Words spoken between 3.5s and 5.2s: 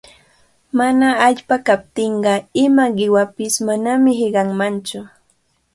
manami hiqanmantsu.